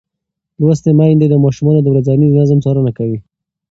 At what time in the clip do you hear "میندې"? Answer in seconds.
0.99-1.27